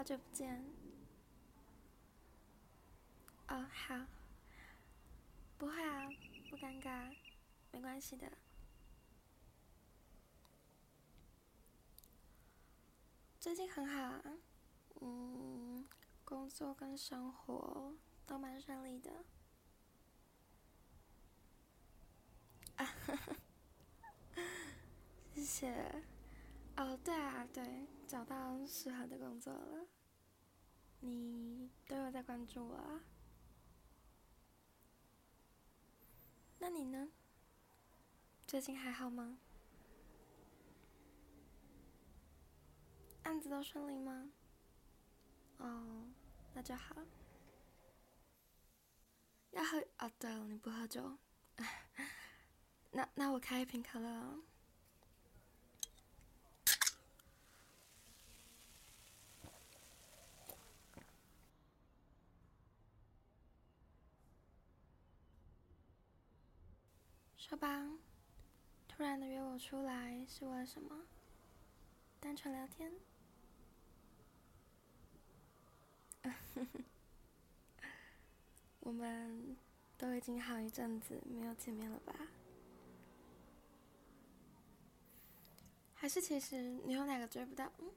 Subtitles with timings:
[0.00, 0.64] 好久不见。
[3.48, 3.94] 哦，好，
[5.58, 6.08] 不会啊，
[6.48, 7.14] 不尴尬，
[7.70, 8.32] 没关系的。
[13.38, 14.22] 最近很好啊，
[15.02, 15.86] 嗯，
[16.24, 17.92] 工作跟生活
[18.26, 19.22] 都蛮顺利的。
[22.76, 22.94] 啊，
[25.34, 26.02] 谢谢。
[26.80, 29.86] 哦，对啊，对，找到适合的工作了。
[31.00, 33.02] 你都有在关注我啊？
[36.58, 37.10] 那你呢？
[38.46, 39.36] 最近还好吗？
[43.24, 44.32] 案子都顺利吗？
[45.58, 46.10] 哦，
[46.54, 46.96] 那就好。
[49.50, 49.78] 要喝？
[49.98, 51.18] 哦，对了，你不喝酒。
[52.92, 54.42] 那那我开一瓶可乐。
[67.40, 67.82] 说吧，
[68.86, 71.06] 突然的约我出来是为了什么？
[72.20, 72.92] 单纯聊天？
[78.80, 79.56] 我们
[79.96, 82.14] 都已经好一阵子没有见面了吧？
[85.94, 87.72] 还是其实你有哪个追不到？
[87.78, 87.90] 嗯？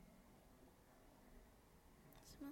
[2.25, 2.51] 什么？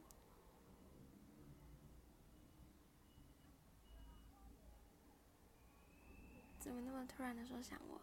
[6.72, 8.00] 怎么那么突然的说想我？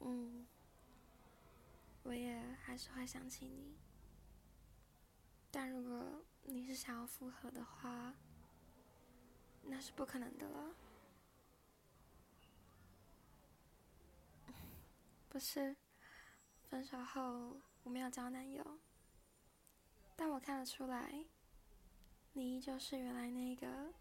[0.00, 0.46] 嗯，
[2.02, 3.74] 我也还是会想起你。
[5.50, 8.12] 但如果你是想要复合的话，
[9.62, 10.74] 那是不可能的了。
[15.30, 15.74] 不是。
[16.70, 18.64] 分手后我没有交男友，
[20.14, 21.26] 但我看得出来，
[22.32, 23.92] 你依旧是原来那个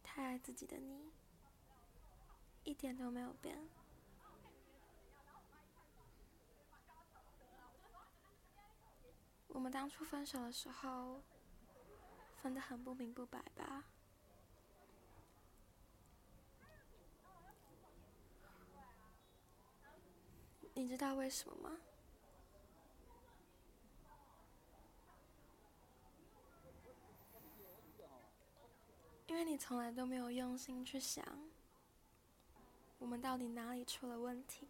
[0.00, 1.12] 太爱自己的你，
[2.62, 3.58] 一点都没有变。
[9.48, 11.20] 我们当初分手的时候，
[12.36, 13.86] 分得很不明不白吧？
[20.74, 21.76] 你知道为什么吗？
[29.34, 31.26] 因为你从来都没有用心去想，
[33.00, 34.68] 我们到底哪里出了问题。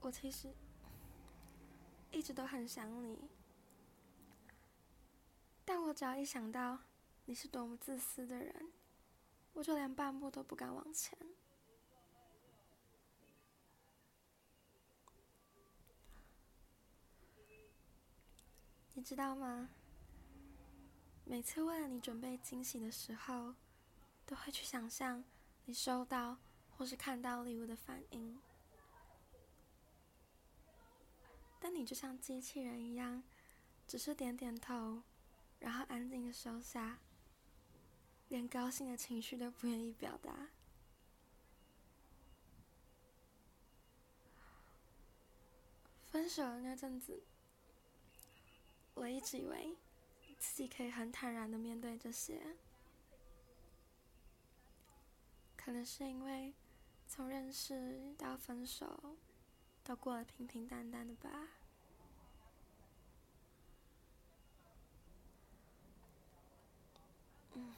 [0.00, 0.52] 我其实
[2.10, 3.16] 一直都很想你，
[5.64, 6.80] 但我只要一想到
[7.26, 8.72] 你是多么自私的人，
[9.52, 11.16] 我就连半步都不敢往前。
[18.94, 19.70] 你知道吗？
[21.24, 23.54] 每次为了你准备惊喜的时候，
[24.26, 25.24] 都会去想象
[25.64, 26.36] 你收到
[26.76, 28.38] 或是看到礼物的反应，
[31.58, 33.22] 但你就像机器人一样，
[33.86, 35.02] 只是点点头，
[35.58, 36.98] 然后安静的收下，
[38.28, 40.48] 连高兴的情绪都不愿意表达。
[46.06, 47.22] 分手那阵子。
[48.94, 49.76] 我一直以为
[50.38, 52.56] 自己可以很坦然的面对这些，
[55.56, 56.52] 可能是因为
[57.08, 59.16] 从认识到分手
[59.82, 61.48] 都过得平平淡淡的吧。
[67.54, 67.74] 嗯，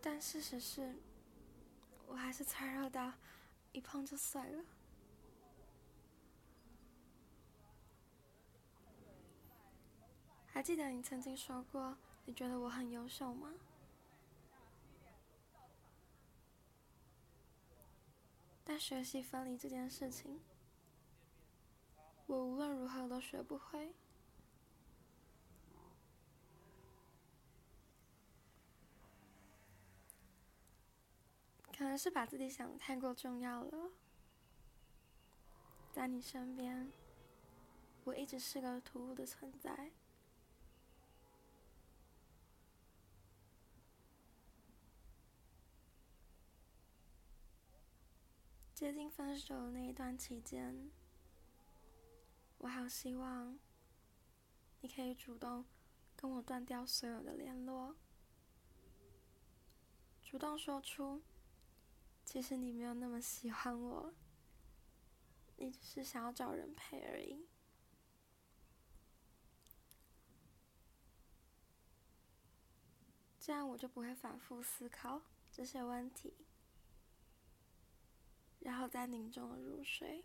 [0.00, 0.94] 但事实是，
[2.06, 3.12] 我还是脆弱到
[3.72, 4.64] 一碰就碎了。
[10.54, 13.52] 还记得你曾经说过，你觉得我很优秀吗？
[18.62, 20.40] 但学习分离这件事情，
[22.26, 23.92] 我无论如何都学不会。
[31.76, 33.90] 可能是把自己想的太过重要了，
[35.92, 36.92] 在你身边，
[38.04, 39.90] 我一直是个突兀的存在。
[48.74, 50.90] 接近分手那一段期间，
[52.58, 53.56] 我好希望
[54.80, 55.64] 你可以主动
[56.16, 57.94] 跟我断掉所有的联络，
[60.20, 61.22] 主动说出，
[62.24, 64.12] 其实你没有那么喜欢我，
[65.56, 67.46] 你只是想要找人陪而已。
[73.38, 75.22] 这样我就不会反复思考
[75.52, 76.34] 这些问题，
[78.64, 80.24] 然后再凝重入睡。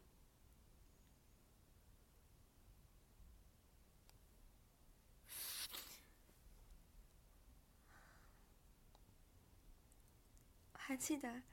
[10.73, 11.43] 还记得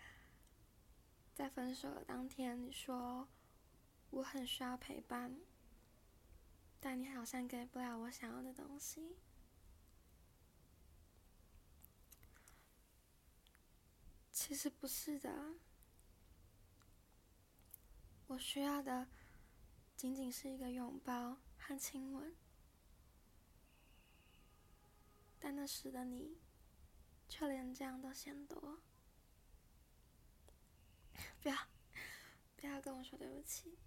[1.34, 3.28] 在分手的当天，你说
[4.08, 5.36] 我很需要陪伴，
[6.80, 9.16] 但你好像给不了我想要的东西。
[14.32, 15.56] 其实不是的，
[18.28, 19.06] 我需要的
[19.96, 22.34] 仅仅是一个拥抱和亲吻，
[25.38, 26.36] 但那时的你
[27.28, 28.80] 却连这样都嫌多。
[31.40, 31.56] 不要，
[32.56, 33.78] 不要跟我说对不起，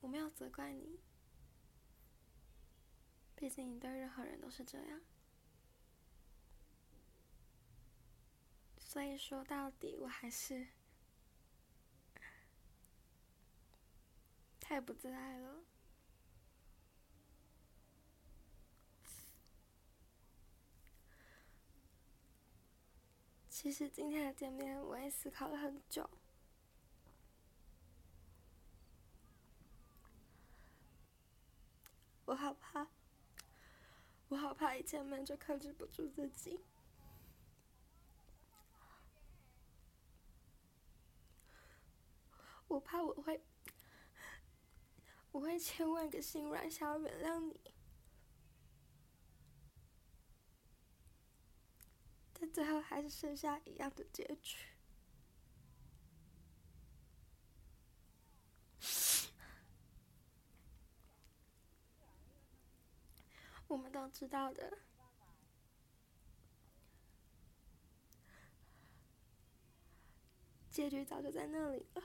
[0.00, 1.00] 我没有责怪你，
[3.34, 5.00] 毕竟你对任何人都是这样。
[8.92, 10.66] 所以说到底，我还是
[14.58, 15.62] 太不自爱了。
[23.48, 26.10] 其实今天的见面，我也思考了很久。
[32.24, 32.88] 我好怕，
[34.30, 36.58] 我好怕一见面就克制不住自己。
[42.70, 43.42] 我怕我会，
[45.32, 47.74] 我会千万个心软，想要原谅你，
[52.32, 54.56] 但最后还是剩下一样的结局。
[63.66, 64.78] 我们都知道的，
[70.70, 72.02] 结局早就在那里了。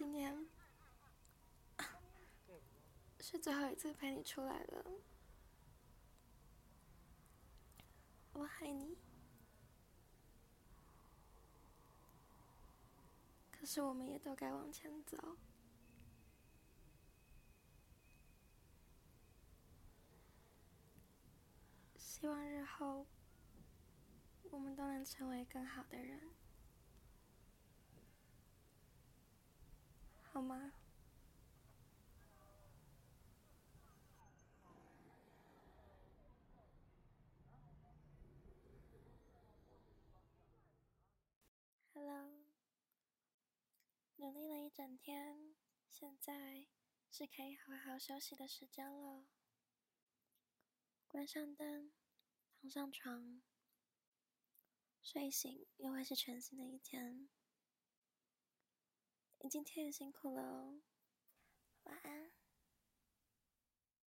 [0.00, 0.48] 今天
[3.20, 4.82] 是最后一次陪你出来了，
[8.32, 8.96] 我爱你。
[13.50, 15.36] 可是我们也都该往前走，
[21.98, 23.06] 希望日后
[24.50, 26.30] 我们都能成为更好的人。
[30.32, 30.72] 好吗
[41.92, 42.44] ？Hello，
[44.16, 45.56] 努力了一整天，
[45.88, 46.68] 现在
[47.10, 49.26] 是可以好好休息的时间了。
[51.08, 51.90] 关上灯，
[52.62, 53.42] 躺上床，
[55.02, 57.28] 睡醒又会是全新的一天。
[59.42, 60.80] 你今天也辛苦了哦，
[61.84, 62.30] 晚安。